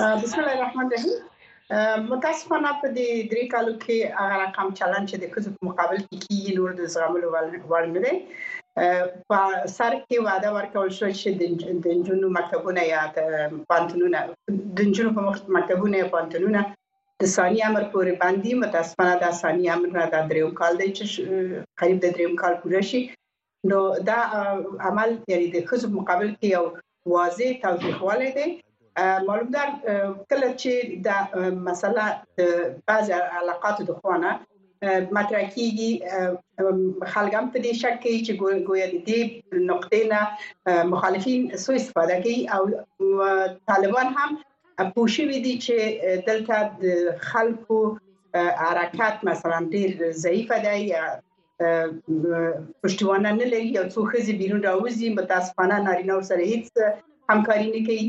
[0.00, 5.30] بسم الله الرحمن الرحیم متاسفانه په دې درې کالو کې هغه رقم چلن چې د
[5.36, 7.28] خزو په مقابل کې کیږي نور د زغملو
[7.72, 8.14] وړ نه دی
[9.30, 9.38] په
[9.76, 11.42] سر کې وعده ورکول شو چې د
[12.08, 13.18] جنونو مکتبونه یا د
[13.70, 14.18] پانتونونه
[14.76, 16.60] د جنونو په مکتبونه پانتونونه
[17.20, 21.64] د ثاني امر پورې باندې متاسفانه د ثاني امر نه د دریو کال دی چې
[21.84, 23.02] قریب د دریو کال پوره شي
[23.74, 23.80] نو
[24.12, 24.20] دا
[24.92, 26.64] عمل یعنی د خزو مقابل کې یو
[27.18, 28.48] واضح توضیح ولې دی
[28.98, 29.64] معلوم ده
[30.30, 30.70] کله چې
[31.06, 31.18] دا
[31.68, 32.04] مسله
[32.40, 32.52] د
[32.90, 33.06] بعض
[33.38, 34.30] علاقاتو د خوانه
[35.18, 35.90] مطرح کیږي
[37.16, 38.32] خلک هم په دې شک کې چې
[38.70, 39.20] ګویا د دې
[39.70, 40.20] نقطې نه
[40.94, 42.62] مخالفین سوء استفاده کوي او
[43.72, 44.30] طالبان هم
[44.94, 45.76] پوښوي دي چې
[46.28, 46.84] دلته د
[47.30, 47.80] خلکو
[48.68, 49.90] حرکت مثلا ډیر
[50.26, 51.04] ضعیف دی یا
[52.82, 56.66] پښتوانه نه لري یو څو خزي بیرون راوځي متاسفانه نارینه سره هیڅ
[57.32, 58.04] همکاري نه کوي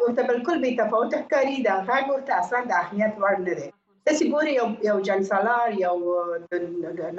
[0.00, 3.66] ورته بالکل به تفاوت ښکاري دا غږ ورته اصلا د اهمیت وړ نه دی
[4.08, 5.94] داسې ګوري یو یو جنګسالار یو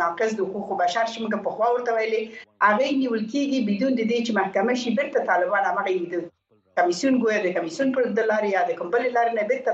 [0.02, 2.22] ناقص د حقوق بشر چې موږ په خوا ورته ویلي
[2.68, 5.82] هغه نیول کېږي بدون د دې چې محکمه شي بیرته طالبان هغه
[6.14, 6.28] د
[6.82, 9.72] کمیسیون ګویا د کمیسیون پر د لارې یا د کمبل لارې نه بیرته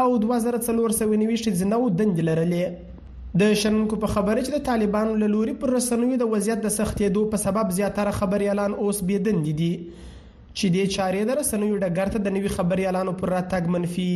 [0.01, 5.73] او 2490 ښځینه دند لرلې د شننکو په خبره چې د طالبانو له لوري پر
[5.79, 9.71] رسنیو د وضعیت د سختېدو په سبب زیاتره خبري اعلان اوس بيدند دي
[10.03, 14.11] چې د چارې د رسنیو ډګر ته د نوي خبري اعلانو پر راتګ منفي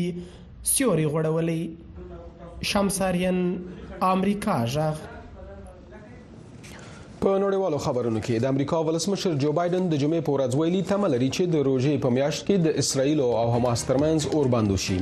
[0.64, 3.36] سیوري غړولې شمساریان
[4.02, 4.94] امریکا ژغ
[7.20, 11.08] په نړیوالو خبرونو کې د امریکا ولسمشر جو بایدن د جمعې په ورځ ویلي تمه
[11.14, 14.98] لري چې د روژې په میاشت کې د اسرایل او حماس ترمنځ اوربند وشي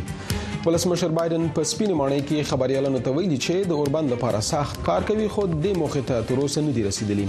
[0.67, 5.03] ولسمشر بایدن په سپینې مانۍ کې خبريالانو ته ویلي چې د اوربند لپاره سخت کار
[5.13, 7.27] کوي خو د موخه ته تر اوسه نه دی رسیدلی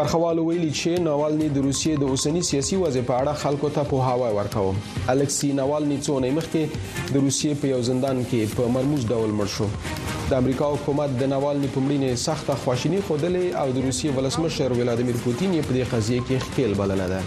[0.03, 3.99] برخوالو ویلي چې ناوالني د روسیې د اوسنی سیاسي وضع په اړه خلکو ته په
[4.13, 4.71] هوا ورکاو
[5.17, 6.63] الکسی ناوالني څو نه مخکې
[7.13, 9.69] د روسیې په یو زندان کې په مرموز ډول مړ شو
[10.35, 15.18] د امریکا حکومت د نوالني په مړینه سخته خواشینی خودلې او د روسیې ولسمشر ولادمیر
[15.26, 17.20] پوتین په دې قضیه کې خپل بلنه ده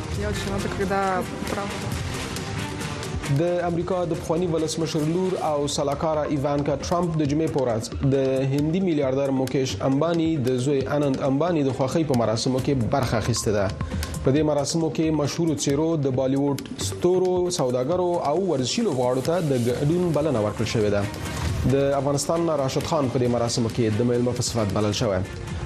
[3.43, 7.83] د امریکا د پخوانی ولسمشر لور او سلاکارا ایوانکا ترامپ د جمعې په ورځ
[8.15, 8.17] د
[8.57, 13.51] هندي میلیارډر موکیش امباني د زوی انند امباني د خوخي په مراسمو کې برخه اخیسته
[13.61, 16.59] ده په دې مراسمو کې مشهور چیرو د بالیووډ
[16.91, 17.33] ستورو
[17.63, 22.85] سوداګرو او ورزشي لوبغاړو ته د ګډون بلنه ورکړل شوې ده د افغانستان نه راشد
[22.89, 25.15] خان په دې مراسمو کې د میلمه په صفت بلل شوی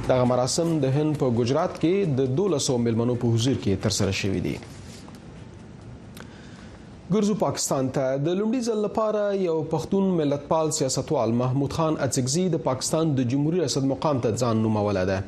[0.08, 4.40] دغه مراسم د هند په ګجرات کې د 1200 میلمنو په حضور کې ترسره شوی
[4.46, 12.48] دی ګرځو پاکستان ته د لومړي ځل لپاره یو پښتون ملتپال سیاستوال محمود خان اڅکزي
[12.56, 15.20] د پاکستان د جمهوریت ریاست مقام ته ځان نوموله ده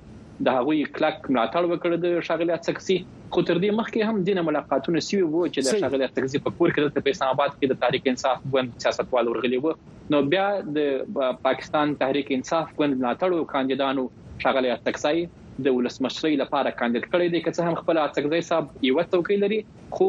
[0.47, 2.97] د هغوی کلک ملاتړ وکړ د شاغلی اتسکسي
[3.33, 6.75] خو تر دې مخکې هم دینه ملاقاتونه سوي وو چې د شاغلی اتسکسي په کور
[6.77, 9.75] کې د پاکستان آباد کې د تحریک انصاف ګوند سیاستوالو ورغلي وو
[10.15, 10.47] نو بیا
[10.79, 14.09] د پاکستان تحریک انصاف ګوند ملاتړ او کاندیدانو
[14.47, 15.25] شاغلی اتسکسي
[15.59, 19.59] د ولسمشری لپاره کاندید کړی دی که څه هم خپل اڅکزی صاحب یو څوکۍ لري
[19.97, 20.07] خو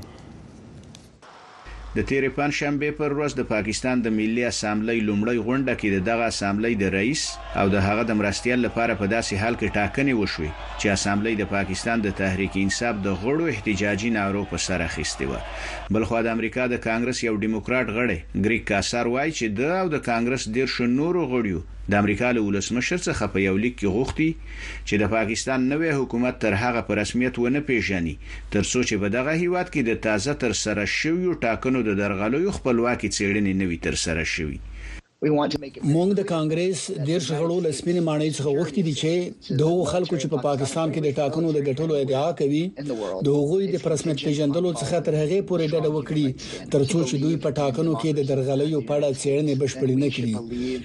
[1.98, 6.24] د تیرې پنځشنبه پر ورځ د پاکستان د ملي اسامبلی لومړی غونډه کې د دغه
[6.32, 7.22] اسامبلی د رئیس
[7.60, 11.44] او د هغه د مرستیال لپاره په داسې حال کې ټاکنې وشوې چې اسامبلی د
[11.54, 15.34] پاکستان د تحریک انصاف د غړو احتجاجي نارو په سر اخیستې و
[15.94, 19.96] بلخو د امریکا د کانګرس یو دیموکرات غړی ګریګ کاسار وایي چې د او د
[20.08, 21.60] کانګرس ډیر شنور غړیو
[21.90, 24.30] د امریکا له ولسمشر څخه په یو لیک کې غوښتي
[24.86, 28.14] چې د پاکستان نوی حکومت تر هغه په رسمیت ونه پیژني
[28.52, 32.56] تر څو چې په دغه هیواد کې د تازه تر سره شویو ټاکنو د درغلیو
[32.58, 34.58] خپلواکي چیرنې نوي تر سره شوی
[35.30, 39.10] مونږ د کانګرس ډیر شغړو لسمینه مانای څخه وخت دي چې
[39.60, 42.62] دوه خلکو چې په پاکستان کې د ټاکنو د ګټلو ادعا کوي
[43.28, 47.94] دوغوی د پرسمت پیژندلو څخه تر هغه پورې ډډه وکړي ترڅو چې دوی په ټاکنو
[48.00, 50.32] کې د درغلیو په اړه څېړنې بشپړې نه کړي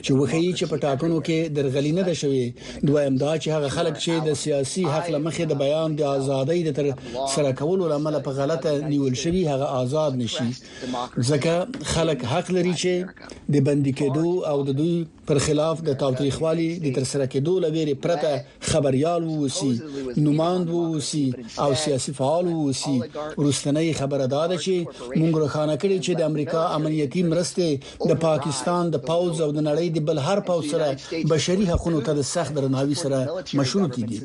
[0.05, 2.45] چې وخی چې په ټاکنو کې درغلي نه ده شوې
[2.89, 6.69] دویم دا چې هغه خلک چې د سیاسي حق لمخې د بیان د ازادۍ د
[6.77, 6.85] تر
[7.35, 10.49] سره کولو لامل په غلطه نیول شوی هغه آزاد نشي
[11.29, 16.67] ځکه خلک حق لري چې د بندي کېدو او د دوی پر خلاف د تاوتریخوالي
[16.85, 19.69] د ترسره کېدو لويري پرته خبريال وو سي
[20.25, 21.23] نوماند وو سي
[21.65, 27.23] او سیاسي فعال وو سي روسنۍ خبردار شي مونږ روخانه کړی چې د امریکا امنیتي
[27.33, 32.01] مرسته د پاکستان د پاوز او د نړۍ د بل هر پاو سره بشري حقوقو
[32.09, 33.21] ته د سخت درناوي سره
[33.61, 34.21] مشروط دي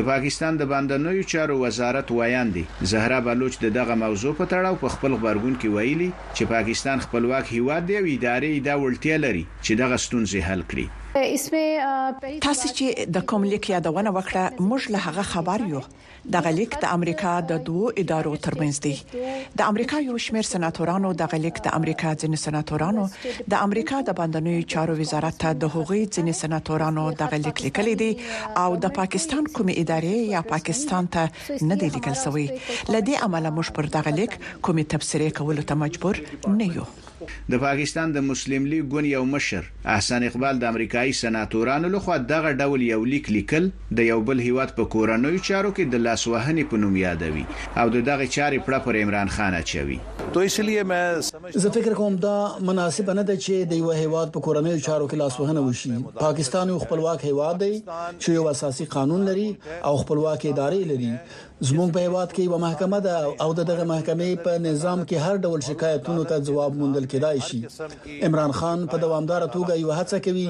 [0.00, 2.64] د پاکستان د بندنوي چارو وزارت وایاندي
[2.94, 7.86] زهرا بلوچ دغه موضوع په تړاو په خپل خبرګون کې ویلي چې پاکستان خپلواک هیواد
[7.92, 13.22] دی او ادارې دا ولټي توانایي لري چې دغه ستونزې حل کړي تاسو چې د
[13.30, 15.80] کوم لیک یادونه وکړه موږ له هغه خبر یو
[16.34, 18.92] د غلیک د امریکا د دوو ادارو ترمنځ دی
[19.60, 23.06] د امریکا یو شمیر سناتورانو د غلیک د امریکا ځین سناتورانو
[23.54, 28.10] د امریکا د بندنوي چارو وزارت ته د هغوی ځین سناتورانو د غلیک لیکل دي
[28.64, 32.46] او د پاکستان کومې ادارې یا پاکستان ته نه دی لیکل شوی
[32.98, 36.24] لدی عمل موږ پر د غلیک کومې تبصره کول ته مجبور
[36.60, 36.88] نه یو
[37.50, 42.52] د پاکستان د مسلم لیگ ګوند یو مشر احسان اقبال د امریکایي سناتورانو لخوا دغه
[42.62, 43.68] ډول یو لیک لیکل
[44.00, 47.44] د یو بل هیواد په کورنوي چارو کې د لاسوهنې په نوم یادوي
[47.80, 49.98] او دغه چارې پړه پر عمران خان اچوي
[50.36, 52.34] تو اسلیه مې سمجھ زه فکر کوم دا
[52.72, 56.78] مناسب نه ده چې د یو هیواد په کورنوي چارو کې لاسوهنه وشي پاکستان یو
[56.86, 57.72] خپلواک هیواد دی
[58.20, 59.46] چې یو اساسي قانون لري
[59.90, 61.12] او خپلواک ادارې لري
[61.64, 65.60] زموږ په یواد کې یو محکمه ده او دغه محکمې په نظام کې هر ډول
[65.68, 67.60] شکایتونو ته ځواب موندل کېدای شي
[68.28, 70.44] عمران خان په دوامدار توګه یو هڅه کوي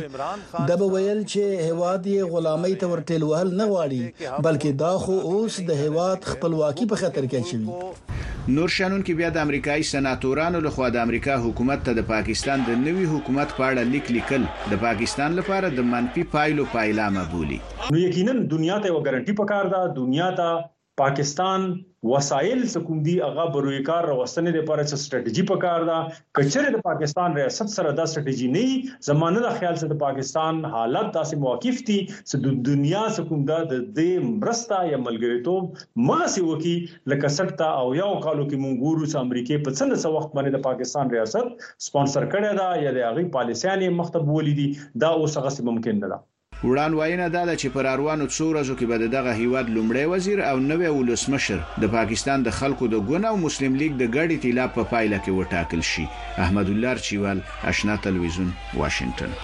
[0.68, 4.02] د ویل چې هواد یې غلامي ته ورټل وهل نه غواړي
[4.46, 9.30] بلکې دا خو اوس د هواد خپلواکي په خطر کې شوی نور شانون کې بیا
[9.36, 13.90] د امریکایي سناتورانو لخوا د امریکا حکومت ته د پاکستان د نوي حکومت په اړه
[13.96, 19.02] لیک لیکل د پاکستان لپاره د منفي پایلو پایلامه بولی نو یقینا دنیا ته یو
[19.06, 20.56] ګارانټي پکار ده دنیا ته
[21.00, 21.64] پاکستان
[22.10, 25.96] وسایل کوم دي هغه بروي کار راوستنې لپاره چې ستراتیژي پکار ده
[26.38, 28.62] کچره د پاکستان ریاست سره دا ستراتیژي نه
[29.08, 33.82] زمانه د خیال سره د پاکستان حالت داسې موقف دي چې د دنیا سکوندا د
[33.98, 36.72] دې مرستا یا ملګریتوب ماسي وکی
[37.14, 40.56] لکه سټتا او یو کالو کې مونږ ګورو چې امریکای په څنډه څو وخت باندې
[40.56, 45.38] د پاکستان ریاست سپانسر کړي دا یا د هغه پالیسیانې مختب ولې دي دا اوس
[45.42, 46.20] هغه ممکن نه ده
[46.64, 50.56] وړاندوینه دا ده چې پر اروانو څو ورځو کې به دغه هیواد لومړی وزیر او
[50.60, 54.86] نوې ولسمشر د پاکستان د خلکو د ګونا او مسلم لیگ د ګډې تیلا په
[54.92, 56.04] پایله کې وټاکل شي
[56.46, 57.42] احمد الله چیوال
[57.72, 59.34] آشنا تلویزیون واشنگټن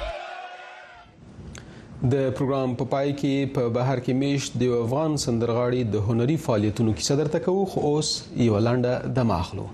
[2.15, 6.97] د پروګرام په پای کې په بهر کې میش د افغان سندرغاړي د هنري فعالیتونو
[6.97, 8.09] کې صدر تکو خو اوس
[8.47, 9.69] یو لانډه د ماخلو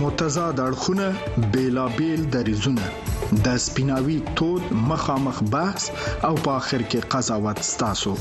[0.00, 1.06] متضاد اړخونه
[1.58, 2.90] بیلابیل دریزونه
[3.36, 5.88] د سپیناوي تود مخامخ بحث
[6.24, 8.12] او په اخر کې قضاوت ستاسو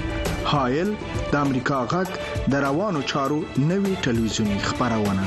[0.50, 2.14] پایل د امریکا غږ
[2.52, 3.34] د روانو چارو
[3.66, 5.26] نوي ټلویزیونی خبرونه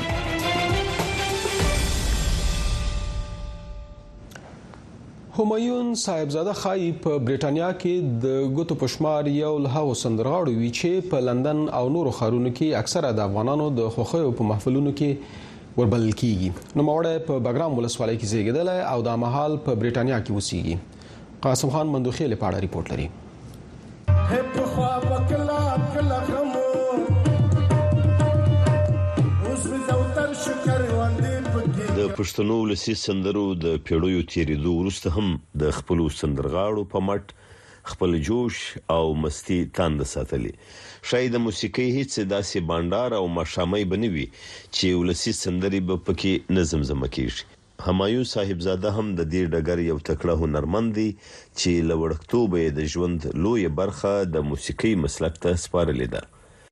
[5.38, 11.08] همایون صاحبزاده خای په برېټانیا کې د ګوتو پښمار یو له هغو سندرغاړو وی چې
[11.14, 15.42] په لندن او نورو ښارونو کې اکثره د افغانانو د خوخیو په محفلونو کې
[15.80, 20.32] وربل کیږي نو موړه په بګرام ولسوالۍ کې زیږیدل او د مهال په برېټانیا کې
[20.32, 23.10] اوسېږي قاسم خان مندوخیل په اړه ریپورت لري
[24.28, 25.58] هپ خوا پکلا
[25.94, 26.60] کلا خمو
[29.46, 35.28] اوس مې زوتر شکر وندې پکې د پښتنو ولسی سندرو د پیړیو تیریدو ورسته هم
[35.64, 37.36] د خپل سندرغاړو په مټ
[37.92, 38.60] خپل جوش
[38.96, 40.54] او مستی تاند ساتلی
[41.12, 47.46] شاید موسیقي هیڅ داسې بانډار او مشامۍ بنوي چې ولسی سندري په پکې نظم زمکیږي
[47.86, 51.08] همایون صاحبزاده هم د دې ډګر یو تکړه هنرمند دی
[51.58, 56.22] چې لوړکتوب یې د ژوند لوی برخه د موسیقي مسلک ته سپارلې ده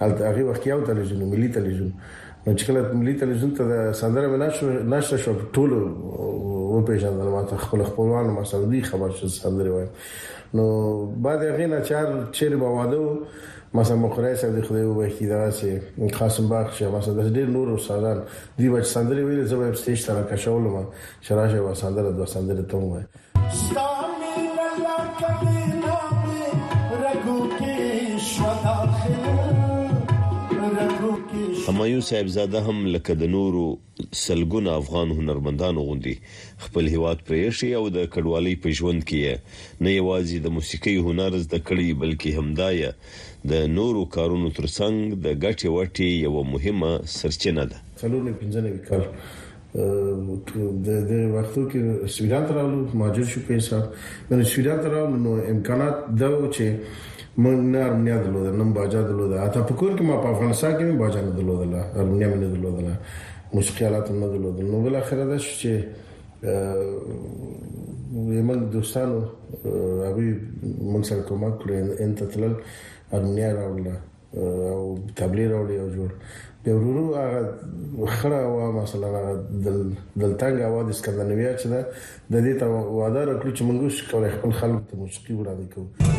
[0.00, 4.32] هلته هغه وخت یو تلویزیون ملي تلویزیون نو چې کله ملي تلویزیون ته د سندره
[4.34, 5.78] ونه شو نشته شو ټول
[6.74, 9.86] وپیژندل ما ته خپل خپلوان ما سره دی خبر شو سندري وای
[10.54, 13.18] نو بعد هغه نه چار چیر به واده
[13.74, 18.22] مثلا مخری صاحب د خدای وبخښي دغه چې قاسم بخش مثلا د ډېر نور استادان
[18.58, 20.84] دی بچ سندري ویل زه به سټیج ته راکښولم
[21.20, 23.02] شراشه و سندره د سندره ته وای
[31.74, 33.66] همایون صاحبزاده هم لکه د نورو
[34.24, 36.16] سلګونه افغان هنرمندانو غوندي
[36.64, 39.22] خپل هیواد پرېشي او د کډوالۍ په ژوند کې
[39.82, 42.90] نه یوازې د موسیقي هنر زده کړی بلکې همدايه
[43.52, 48.70] د نورو کارونو ترڅنګ د ګټې وټې یو مهمه سرچینه ده څلور نه پنځه نه
[48.86, 49.02] کال
[50.86, 53.82] د د وختو کې سویډن ترالو ماجر شو پیسې
[54.30, 56.64] مې سویډن ترالو نو امکانات دا و چې
[57.42, 60.84] موږ نه ارمنیا درلوده نه باجا درلوده حتی په کور کې ما په افغانستان کې
[60.84, 62.94] مې باجا نه درلودله ارمنیا مې نه درلودله
[63.56, 65.72] موسیقي آلات مې نه درلودل نو بالاخره دا شو چې
[68.46, 69.22] موږ دوستانو
[70.06, 70.40] هغوی
[70.92, 71.74] موږ سره کومک کړی
[72.06, 72.54] انته تلل
[73.18, 73.96] ارمنیا راوړله
[74.76, 74.86] او
[75.22, 76.12] تبلیغ راوړي او جوړ
[76.64, 81.86] بیا ورورو هغه خره او مثلا دل دلتنګ او د اسکندنویا چې ده
[82.30, 86.13] د دې ته وعده راکړو چې موږ کولای خپل خلک ته موسیقي وړاندې کوو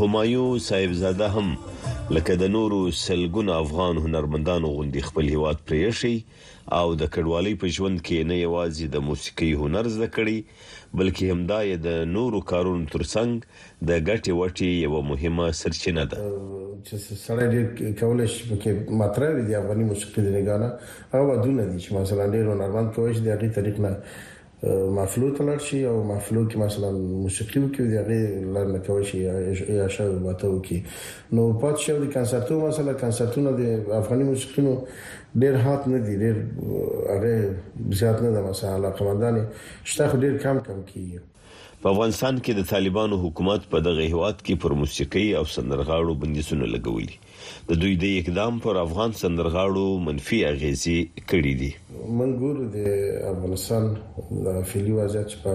[0.00, 1.56] همایو صاحبزاده هم
[2.10, 6.14] لکه د نورو سلګونو افغان هنرمندانو غوندي خپل هیواد پریشي
[6.78, 10.38] او د کډوالۍ په ژوند کې نه یوازې د موسیقي هنر زده کړي
[11.00, 17.20] بلکې همدا یې د نورو کارونو ترڅنګ د ګټې وټې یو مهمه سرچینه ده چې
[17.26, 21.78] سره دې کولای شي چې مطرح دي افغاني موسیقي د نه غانا او ودونه دي
[21.84, 23.94] چې مثلا ډېر هنرمند کوی شي د هغه طریق نه
[24.66, 26.88] مفلو ته لاړ شي او مفلو کې مثلا
[27.26, 28.22] موسیقي وکړي د هغې
[28.56, 29.18] لار نه کولی شي
[29.80, 30.78] یا شعر البته وکړي
[31.38, 34.74] نو پات شو د کنسرتو مثلا کنسرتونه د افغاني موسیقینو
[35.40, 36.36] ډېر هات نه دي ډېر
[37.14, 37.34] هغه
[38.02, 39.36] زیات نه ده مثلا علاقه مندان
[39.90, 41.18] شته خو ډېر کم کم کیږي
[41.82, 46.66] په افغانستان کې د طالبانو حکومت په دغه هیواد کې پر موسیقي او سندرغاړو بندیزونه
[46.74, 47.14] لګولي
[47.68, 50.98] د دوی د اقدام پر افغان سندرغاړو منفي اغیزې
[51.28, 51.72] کړې دي
[52.18, 52.78] منګور د
[53.32, 53.84] افغانستان
[54.46, 55.52] د فلی وضعیت په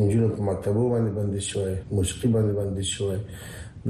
[0.00, 3.18] انجونو په مکتبو باندې باندې شوی موسیقي باندې باندې شوی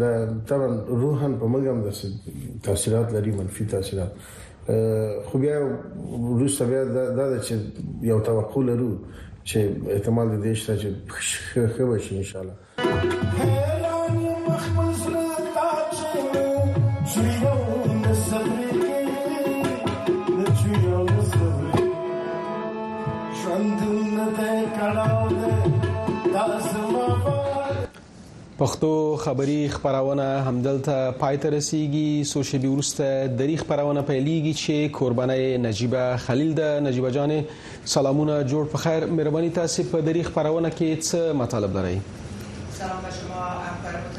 [0.01, 0.11] دا
[0.51, 0.71] طبعا
[1.05, 4.13] روحن په موږ هم د تاثیرات لري منفي تاثیرات
[5.29, 8.93] خو بیا روسه بیا دا چې یو توقع لرو
[9.51, 9.59] چې
[9.95, 10.89] احتمال دې شته چې
[11.75, 12.57] ښه به شي ان شاء الله
[28.59, 36.17] پښتو خبری خبرونه همدلته پایته رسیدي سو شبي ورسته دری خبرونه پیلېږي چې قربانه نجيبه
[36.17, 37.45] خلیل ده نجيبه جان
[37.95, 41.97] سلامونه جوړ په خیر مهرباني تاسو په دری خبرونه کې څه مطالب لرئ
[42.79, 44.16] سلام به شما همکارانو